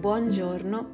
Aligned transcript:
buongiorno 0.00 0.92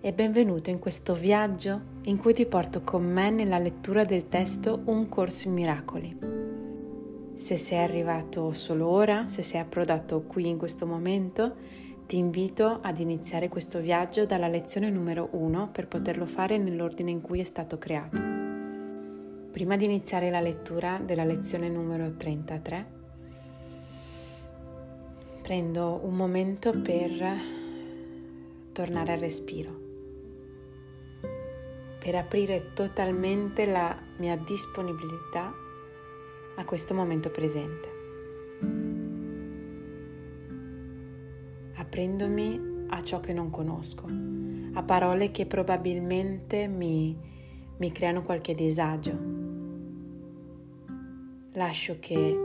e 0.00 0.12
benvenuto 0.12 0.70
in 0.70 0.78
questo 0.78 1.14
viaggio 1.14 1.80
in 2.02 2.16
cui 2.18 2.32
ti 2.32 2.46
porto 2.46 2.82
con 2.82 3.02
me 3.02 3.28
nella 3.28 3.58
lettura 3.58 4.04
del 4.04 4.28
testo 4.28 4.80
Un 4.84 5.08
corso 5.08 5.48
in 5.48 5.54
miracoli. 5.54 6.16
Se 7.34 7.56
sei 7.56 7.78
arrivato 7.78 8.52
solo 8.52 8.86
ora, 8.86 9.26
se 9.26 9.42
sei 9.42 9.58
approdato 9.58 10.22
qui 10.22 10.46
in 10.46 10.56
questo 10.56 10.86
momento, 10.86 11.56
ti 12.06 12.16
invito 12.16 12.78
ad 12.80 13.00
iniziare 13.00 13.48
questo 13.48 13.80
viaggio 13.80 14.24
dalla 14.24 14.46
lezione 14.46 14.88
numero 14.88 15.30
1 15.32 15.70
per 15.72 15.88
poterlo 15.88 16.24
fare 16.24 16.56
nell'ordine 16.56 17.10
in 17.10 17.22
cui 17.22 17.40
è 17.40 17.44
stato 17.44 17.76
creato. 17.76 18.20
Prima 19.50 19.76
di 19.76 19.84
iniziare 19.84 20.30
la 20.30 20.40
lettura 20.40 21.00
della 21.04 21.24
lezione 21.24 21.68
numero 21.68 22.08
33, 22.16 22.86
prendo 25.42 26.00
un 26.04 26.14
momento 26.14 26.70
per 26.70 27.62
tornare 28.74 29.12
al 29.12 29.20
respiro, 29.20 29.70
per 32.00 32.16
aprire 32.16 32.72
totalmente 32.74 33.66
la 33.66 33.96
mia 34.18 34.36
disponibilità 34.36 35.54
a 36.56 36.64
questo 36.64 36.92
momento 36.92 37.30
presente, 37.30 37.88
aprendomi 41.76 42.86
a 42.88 43.00
ciò 43.00 43.20
che 43.20 43.32
non 43.32 43.48
conosco, 43.50 44.06
a 44.72 44.82
parole 44.82 45.30
che 45.30 45.46
probabilmente 45.46 46.66
mi, 46.66 47.16
mi 47.76 47.92
creano 47.92 48.22
qualche 48.22 48.56
disagio. 48.56 49.16
Lascio 51.52 51.98
che 52.00 52.36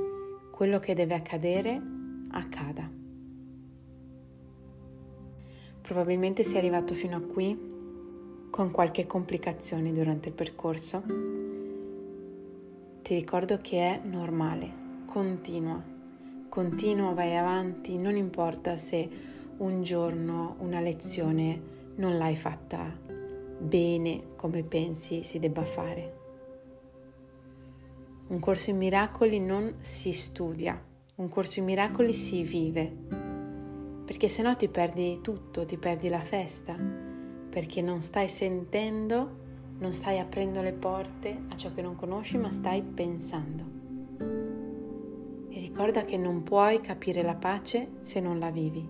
quello 0.52 0.78
che 0.78 0.94
deve 0.94 1.16
accadere 1.16 1.82
accada. 2.30 3.09
Probabilmente 5.90 6.44
sei 6.44 6.60
arrivato 6.60 6.94
fino 6.94 7.18
a 7.18 7.20
qui 7.20 8.48
con 8.52 8.70
qualche 8.70 9.08
complicazione 9.08 9.92
durante 9.92 10.28
il 10.28 10.36
percorso. 10.36 11.02
Ti 13.02 13.16
ricordo 13.16 13.58
che 13.58 13.80
è 13.80 14.00
normale, 14.04 14.72
continua, 15.08 15.84
continua, 16.48 17.14
vai 17.14 17.36
avanti, 17.36 17.98
non 17.98 18.16
importa 18.16 18.78
se 18.78 19.10
un 19.58 19.82
giorno 19.82 20.58
una 20.60 20.80
lezione 20.80 21.60
non 21.96 22.20
l'hai 22.20 22.36
fatta 22.36 22.96
bene 23.58 24.36
come 24.36 24.62
pensi 24.62 25.24
si 25.24 25.40
debba 25.40 25.64
fare. 25.64 26.18
Un 28.28 28.38
corso 28.38 28.70
in 28.70 28.78
miracoli 28.78 29.40
non 29.40 29.78
si 29.80 30.12
studia, 30.12 30.80
un 31.16 31.30
corso 31.30 31.58
in 31.58 31.66
miracoli 31.66 32.14
si 32.14 32.44
vive 32.44 33.29
perché 34.10 34.28
se 34.28 34.42
no 34.42 34.56
ti 34.56 34.68
perdi 34.70 35.20
tutto, 35.22 35.68
ti 35.68 35.78
perdi 35.78 36.10
la 36.10 36.22
festa, 36.22 36.74
perché 36.74 37.80
non 37.84 38.00
stai 38.00 38.28
sentendo, 38.28 39.38
non 39.78 39.94
stai 39.94 40.18
aprendo 40.18 40.64
le 40.64 40.74
porte 40.74 41.44
a 41.50 41.56
ciò 41.56 41.72
che 41.76 41.84
non 41.84 41.96
conosci, 41.96 42.40
ma 42.40 42.52
stai 42.52 42.82
pensando. 42.82 43.64
E 45.50 45.60
ricorda 45.60 46.06
che 46.06 46.18
non 46.18 46.42
puoi 46.42 46.82
capire 46.82 47.22
la 47.22 47.36
pace 47.36 47.98
se 48.02 48.20
non 48.20 48.40
la 48.40 48.50
vivi 48.50 48.84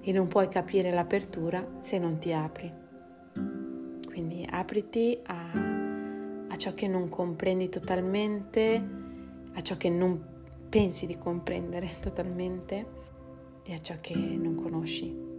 e 0.00 0.12
non 0.12 0.28
puoi 0.28 0.48
capire 0.48 0.90
l'apertura 0.90 1.76
se 1.80 1.98
non 1.98 2.16
ti 2.16 2.32
apri. 2.32 2.72
Quindi 4.06 4.48
apriti 4.50 5.20
a, 5.24 5.50
a 6.48 6.56
ciò 6.56 6.72
che 6.72 6.88
non 6.88 7.10
comprendi 7.10 7.68
totalmente, 7.68 8.82
a 9.52 9.60
ciò 9.60 9.76
che 9.76 9.90
non 9.90 10.30
pensi 10.70 11.04
di 11.04 11.18
comprendere 11.18 11.90
totalmente 12.00 13.00
e 13.64 13.74
a 13.74 13.80
ciò 13.80 13.94
che 14.00 14.14
non 14.14 14.54
conosci. 14.54 15.30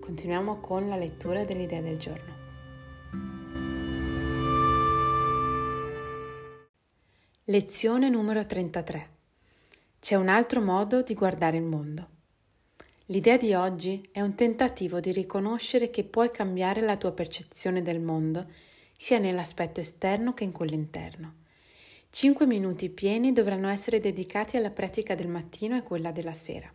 Continuiamo 0.00 0.60
con 0.60 0.88
la 0.88 0.96
lettura 0.96 1.44
dell'idea 1.44 1.80
del 1.80 1.98
giorno. 1.98 2.40
Lezione 7.44 8.08
numero 8.08 8.46
33. 8.46 9.10
C'è 9.98 10.14
un 10.14 10.28
altro 10.28 10.60
modo 10.60 11.02
di 11.02 11.14
guardare 11.14 11.56
il 11.56 11.64
mondo. 11.64 12.08
L'idea 13.06 13.36
di 13.36 13.52
oggi 13.52 14.08
è 14.12 14.20
un 14.20 14.34
tentativo 14.34 15.00
di 15.00 15.12
riconoscere 15.12 15.90
che 15.90 16.04
puoi 16.04 16.30
cambiare 16.30 16.80
la 16.80 16.96
tua 16.96 17.12
percezione 17.12 17.82
del 17.82 18.00
mondo 18.00 18.46
sia 18.96 19.18
nell'aspetto 19.18 19.80
esterno 19.80 20.34
che 20.34 20.44
in 20.44 20.52
quello 20.52 20.74
interno. 20.74 21.41
Cinque 22.14 22.44
minuti 22.44 22.90
pieni 22.90 23.32
dovranno 23.32 23.70
essere 23.70 23.98
dedicati 23.98 24.58
alla 24.58 24.68
pratica 24.68 25.14
del 25.14 25.28
mattino 25.28 25.78
e 25.78 25.82
quella 25.82 26.12
della 26.12 26.34
sera. 26.34 26.70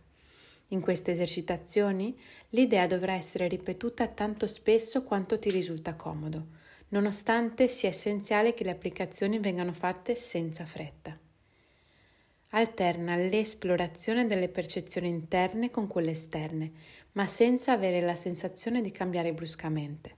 In 0.70 0.80
queste 0.80 1.12
esercitazioni 1.12 2.18
l'idea 2.48 2.88
dovrà 2.88 3.12
essere 3.12 3.46
ripetuta 3.46 4.08
tanto 4.08 4.48
spesso 4.48 5.04
quanto 5.04 5.38
ti 5.38 5.48
risulta 5.50 5.94
comodo, 5.94 6.46
nonostante 6.88 7.68
sia 7.68 7.90
essenziale 7.90 8.52
che 8.52 8.64
le 8.64 8.72
applicazioni 8.72 9.38
vengano 9.38 9.72
fatte 9.72 10.16
senza 10.16 10.66
fretta. 10.66 11.16
Alterna 12.48 13.14
l'esplorazione 13.14 14.26
delle 14.26 14.48
percezioni 14.48 15.06
interne 15.06 15.70
con 15.70 15.86
quelle 15.86 16.10
esterne, 16.10 16.72
ma 17.12 17.26
senza 17.26 17.70
avere 17.70 18.00
la 18.00 18.16
sensazione 18.16 18.80
di 18.80 18.90
cambiare 18.90 19.32
bruscamente. 19.32 20.17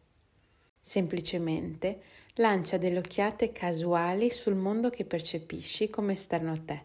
Semplicemente 0.80 2.00
lancia 2.34 2.78
delle 2.78 2.98
occhiate 2.98 3.52
casuali 3.52 4.30
sul 4.30 4.54
mondo 4.54 4.90
che 4.90 5.04
percepisci 5.04 5.90
come 5.90 6.14
esterno 6.14 6.52
a 6.52 6.56
te. 6.56 6.82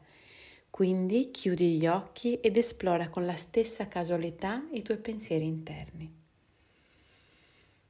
Quindi 0.69 1.31
chiudi 1.31 1.78
gli 1.78 1.88
occhi 1.88 2.39
ed 2.41 2.57
esplora 2.57 3.07
con 3.09 3.25
la 3.25 3.35
stessa 3.35 3.88
casualità 3.88 4.67
i 4.73 4.81
tuoi 4.81 4.97
pensieri 4.97 5.45
interni. 5.45 6.13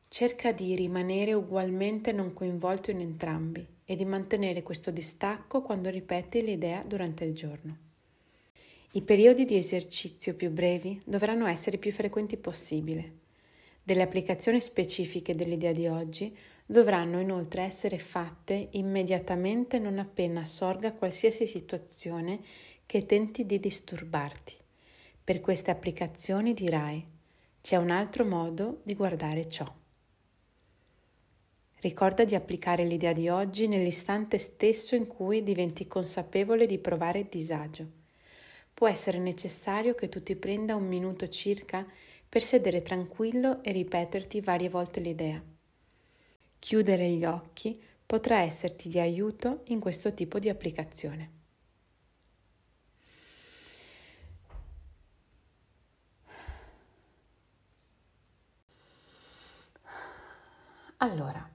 Cerca 0.08 0.52
di 0.52 0.76
rimanere 0.76 1.34
ugualmente 1.34 2.12
non 2.12 2.32
coinvolto 2.32 2.92
in 2.92 3.02
entrambi 3.02 3.68
e 3.84 3.96
di 3.96 4.06
mantenere 4.06 4.64
questo 4.64 4.92
distacco 4.92 5.62
quando 5.62 5.90
ripeti 5.90 6.44
l'idea 6.44 6.84
durante 6.84 7.24
il 7.26 7.34
giorno. 7.34 7.78
I 8.92 9.02
periodi 9.02 9.44
di 9.44 9.58
esercizio 9.58 10.36
più 10.36 10.52
brevi 10.52 11.02
dovranno 11.04 11.48
essere 11.48 11.78
più 11.78 11.92
frequenti 11.92 12.38
possibile. 12.38 13.24
Delle 13.88 14.01
applicazioni 14.01 14.62
specifiche 14.62 15.35
dell'idea 15.35 15.72
di 15.72 15.85
oggi 15.85 16.35
dovranno 16.66 17.19
inoltre 17.19 17.62
essere 17.62 18.00
fatte 18.00 18.69
immediatamente 18.72 19.78
non 19.78 20.00
appena 20.00 20.44
sorga 20.47 20.91
qualsiasi 20.91 21.46
situazione 21.46 22.40
che 22.88 23.06
tenti 23.06 23.46
di 23.46 23.59
disturbarti. 23.59 24.56
Per 25.23 25.40
queste 25.40 25.69
applicazioni 25.69 26.56
dirai 26.56 27.06
c'è 27.62 27.75
un 27.75 27.91
altro 27.91 28.25
modo 28.25 28.79
di 28.81 28.96
guardare 28.96 29.47
ciò. 29.47 29.72
Ricorda 31.81 32.25
di 32.25 32.34
applicare 32.34 32.85
l'idea 32.85 33.13
di 33.13 33.29
oggi 33.29 33.67
nell'istante 33.67 34.40
stesso 34.40 34.96
in 34.96 35.06
cui 35.06 35.44
diventi 35.44 35.85
consapevole 35.85 36.66
di 36.66 36.79
provare 36.79 37.28
disagio. 37.29 37.88
Può 38.73 38.88
essere 38.88 39.19
necessario 39.19 39.94
che 39.94 40.09
tu 40.09 40.23
ti 40.23 40.35
prenda 40.35 40.75
un 40.75 40.88
minuto 40.88 41.28
circa 41.28 41.88
per 42.35 42.44
sedere 42.44 42.81
tranquillo 42.81 43.63
e 43.63 43.72
ripeterti 43.72 44.41
varie 44.41 44.68
volte 44.68 45.00
l'idea. 45.00 45.41
Chiudere 46.59 47.07
gli 47.12 47.23
occhi 47.23 47.81
potrà 48.06 48.41
esserti 48.41 48.90
di 48.90 49.00
aiuto 49.00 49.62
in 49.68 49.79
questo 49.79 50.13
tipo 50.13 50.38
di 50.38 50.50
applicazione. 50.50 51.31
Allora, 60.97 61.50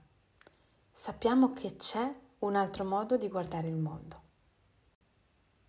sappiamo 0.90 1.52
che 1.52 1.76
c'è 1.76 2.10
un 2.38 2.54
altro 2.54 2.84
modo 2.84 3.18
di 3.18 3.28
guardare 3.28 3.68
il 3.68 3.76
mondo. 3.76 4.22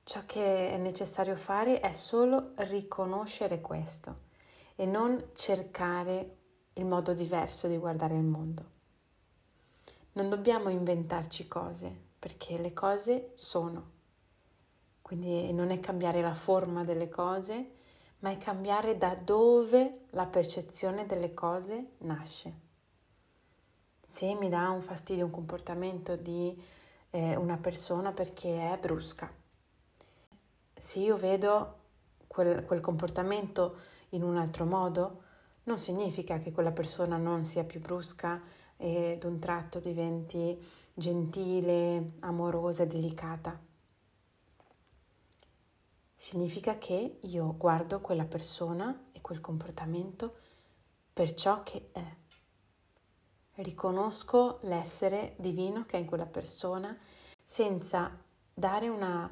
Ciò 0.03 0.23
che 0.25 0.69
è 0.69 0.77
necessario 0.77 1.35
fare 1.35 1.81
è 1.81 1.91
solo 1.91 2.53
riconoscere 2.55 3.59
questo 3.59 4.29
e 4.81 4.85
non 4.87 5.29
cercare 5.35 6.37
il 6.73 6.85
modo 6.85 7.13
diverso 7.13 7.67
di 7.67 7.77
guardare 7.77 8.15
il 8.15 8.23
mondo. 8.23 8.65
Non 10.13 10.27
dobbiamo 10.27 10.69
inventarci 10.69 11.47
cose, 11.47 11.95
perché 12.17 12.57
le 12.57 12.73
cose 12.73 13.33
sono. 13.35 13.91
Quindi 15.03 15.53
non 15.53 15.69
è 15.69 15.79
cambiare 15.79 16.21
la 16.21 16.33
forma 16.33 16.83
delle 16.83 17.09
cose, 17.09 17.73
ma 18.21 18.31
è 18.31 18.39
cambiare 18.39 18.97
da 18.97 19.13
dove 19.13 20.05
la 20.11 20.25
percezione 20.25 21.05
delle 21.05 21.35
cose 21.35 21.91
nasce. 21.99 22.53
Se 24.01 24.33
mi 24.33 24.49
dà 24.49 24.71
un 24.71 24.81
fastidio 24.81 25.25
un 25.25 25.31
comportamento 25.31 26.15
di 26.15 26.59
eh, 27.11 27.35
una 27.35 27.57
persona 27.57 28.13
perché 28.13 28.71
è 28.73 28.79
brusca, 28.79 29.31
se 30.73 30.99
io 30.99 31.17
vedo 31.17 31.77
quel, 32.25 32.65
quel 32.65 32.81
comportamento 32.81 33.99
in 34.11 34.23
un 34.23 34.37
altro 34.37 34.65
modo, 34.65 35.23
non 35.63 35.77
significa 35.77 36.37
che 36.39 36.51
quella 36.51 36.71
persona 36.71 37.17
non 37.17 37.43
sia 37.45 37.63
più 37.63 37.79
brusca 37.79 38.41
e 38.77 39.17
d'un 39.19 39.39
tratto 39.39 39.79
diventi 39.79 40.59
gentile, 40.93 42.13
amorosa 42.19 42.85
delicata. 42.85 43.59
significa 46.21 46.77
che 46.77 47.17
io 47.19 47.57
guardo 47.57 47.99
quella 47.99 48.25
persona 48.25 49.07
e 49.11 49.21
quel 49.21 49.41
comportamento 49.41 50.35
per 51.11 51.33
ciò 51.33 51.63
che 51.63 51.89
è. 51.91 52.15
Riconosco 53.55 54.59
l'essere 54.61 55.33
divino 55.37 55.83
che 55.87 55.97
è 55.97 55.99
in 55.99 56.05
quella 56.05 56.27
persona 56.27 56.95
senza 57.43 58.15
dare 58.53 58.87
una 58.87 59.29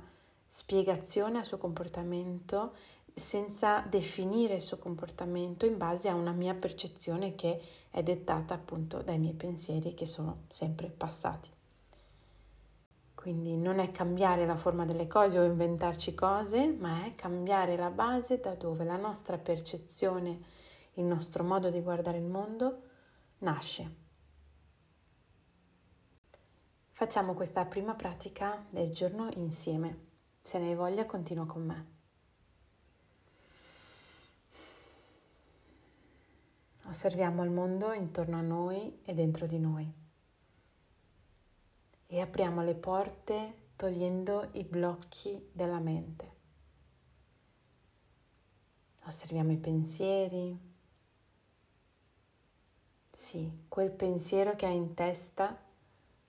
spiegazione 0.47 1.37
al 1.37 1.45
suo 1.45 1.59
comportamento, 1.59 2.73
senza 3.19 3.81
definire 3.81 4.56
il 4.56 4.62
suo 4.62 4.77
comportamento 4.77 5.68
in 5.68 5.77
base 5.77 6.10
a 6.10 6.16
una 6.16 6.31
mia 6.31 6.56
percezione 6.56 7.36
che 7.36 7.62
è 7.92 8.01
dettata 8.01 8.56
appunto 8.56 9.04
dai 9.04 9.19
miei 9.19 9.33
pensieri 9.33 9.94
che 9.94 10.07
sono 10.07 10.45
sempre 10.50 10.88
passati. 10.88 11.50
Quindi 13.13 13.57
non 13.57 13.80
è 13.80 13.92
cambiare 13.92 14.45
la 14.45 14.56
forma 14.56 14.86
delle 14.86 15.06
cose 15.06 15.38
o 15.38 15.44
inventarci 15.44 16.16
cose, 16.16 16.68
ma 16.68 17.04
è 17.06 17.16
cambiare 17.16 17.75
la 17.75 17.89
base 17.89 18.39
da 18.39 18.56
dove 18.56 18.86
la 18.86 18.95
nostra 18.95 19.38
percezione, 19.38 20.39
il 20.94 21.04
nostro 21.04 21.44
modo 21.44 21.69
di 21.69 21.81
guardare 21.81 22.18
il 22.18 22.24
mondo 22.24 22.81
nasce. 23.39 23.95
Facciamo 26.92 27.33
questa 27.33 27.66
prima 27.66 27.94
pratica 27.94 28.66
del 28.69 28.94
giorno 28.94 29.30
insieme. 29.36 30.07
Se 30.42 30.57
ne 30.57 30.69
hai 30.69 30.75
voglia, 30.75 31.06
continua 31.06 31.45
con 31.45 31.66
me. 31.66 31.98
Osserviamo 36.89 37.44
il 37.44 37.51
mondo 37.51 37.94
intorno 37.94 38.38
a 38.38 38.41
noi 38.41 39.01
e 39.03 39.13
dentro 39.13 39.45
di 39.45 39.59
noi 39.59 39.88
e 42.07 42.19
apriamo 42.19 42.63
le 42.63 42.74
porte 42.74 43.68
togliendo 43.75 44.50
i 44.53 44.63
blocchi 44.63 45.51
della 45.51 45.77
mente. 45.77 46.38
Osserviamo 49.06 49.51
i 49.51 49.57
pensieri. 49.57 50.59
Sì, 53.12 53.65
quel 53.68 53.92
pensiero 53.92 54.56
che 54.56 54.65
hai 54.65 54.75
in 54.75 54.95
testa 54.95 55.63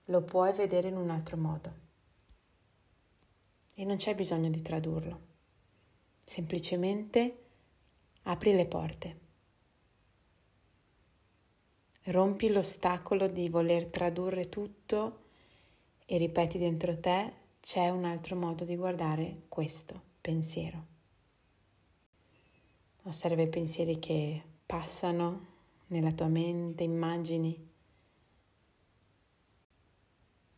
lo 0.05 0.21
puoi 0.21 0.53
vedere 0.53 0.89
in 0.89 0.95
un 0.95 1.09
altro 1.09 1.37
modo. 1.37 1.73
E 3.73 3.83
non 3.83 3.97
c'è 3.97 4.13
bisogno 4.13 4.51
di 4.51 4.61
tradurlo. 4.61 5.21
Semplicemente 6.23 7.45
apri 8.21 8.53
le 8.53 8.67
porte. 8.67 9.29
Rompi 12.05 12.49
l'ostacolo 12.49 13.27
di 13.27 13.47
voler 13.47 13.85
tradurre 13.85 14.49
tutto 14.49 15.19
e 16.05 16.17
ripeti 16.17 16.57
dentro 16.57 16.99
te 16.99 17.31
c'è 17.59 17.89
un 17.89 18.05
altro 18.05 18.35
modo 18.35 18.63
di 18.63 18.75
guardare 18.75 19.43
questo 19.47 20.01
pensiero. 20.19 20.85
Osserva 23.03 23.43
i 23.43 23.49
pensieri 23.49 23.99
che 23.99 24.41
passano 24.65 25.45
nella 25.87 26.11
tua 26.11 26.27
mente, 26.27 26.83
immagini 26.83 27.69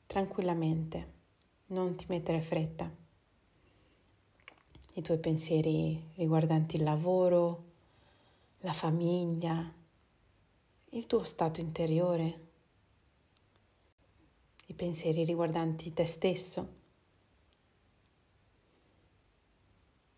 tranquillamente, 0.06 1.12
non 1.68 1.96
ti 1.96 2.06
mettere 2.08 2.42
fretta. 2.42 2.90
I 4.94 5.02
tuoi 5.02 5.18
pensieri 5.18 6.12
riguardanti 6.16 6.78
il 6.78 6.84
lavoro, 6.84 7.64
la 8.60 8.74
famiglia, 8.74 9.82
il 10.94 11.08
tuo 11.08 11.24
stato 11.24 11.60
interiore, 11.60 12.48
i 14.68 14.74
pensieri 14.76 15.24
riguardanti 15.26 15.92
te 15.92 16.06
stesso, 16.06 16.82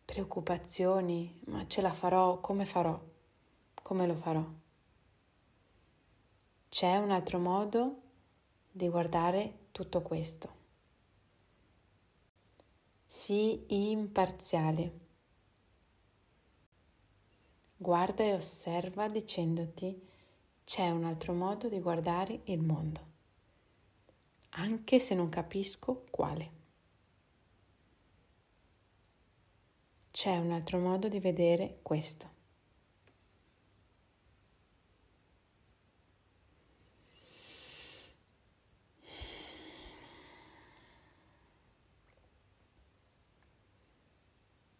preoccupazioni, 0.03 1.39
ma 1.45 1.65
ce 1.67 1.81
la 1.81 1.93
farò, 1.93 2.41
come 2.41 2.65
farò, 2.65 3.01
come 3.81 4.05
lo 4.05 4.15
farò. 4.15 4.45
C'è 6.67 6.97
un 6.97 7.09
altro 7.09 7.39
modo 7.39 8.01
di 8.69 8.89
guardare 8.89 9.67
tutto 9.71 10.01
questo. 10.01 10.63
Sii 13.05 13.91
imparziale. 13.91 14.99
Guarda 17.77 18.23
e 18.25 18.33
osserva 18.33 19.07
dicendoti 19.07 20.13
c'è 20.65 20.89
un 20.89 21.05
altro 21.05 21.33
modo 21.33 21.69
di 21.69 21.79
guardare 21.79 22.41
il 22.45 22.61
mondo 22.61 23.13
anche 24.57 24.99
se 24.99 25.15
non 25.15 25.29
capisco 25.29 26.05
quale. 26.09 26.51
C'è 30.11 30.37
un 30.37 30.51
altro 30.51 30.79
modo 30.79 31.07
di 31.09 31.19
vedere 31.19 31.79
questo. 31.81 32.33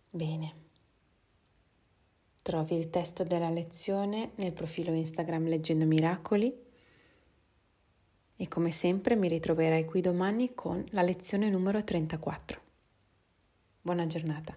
Bene 0.10 0.65
trovi 2.56 2.78
il 2.78 2.90
testo 2.90 3.26
della 3.26 3.50
lezione 3.50 4.32
nel 4.36 4.54
profilo 4.54 4.94
Instagram 4.94 5.50
Leggendo 5.50 5.86
Miracoli 5.86 6.56
e 8.38 8.48
come 8.48 8.72
sempre 8.72 9.18
mi 9.18 9.28
ritroverai 9.28 9.84
qui 9.84 10.00
domani 10.00 10.54
con 10.54 10.82
la 10.92 11.02
lezione 11.02 11.50
numero 11.50 11.84
34. 11.84 12.62
Buona 13.82 14.08
giornata. 14.08 14.56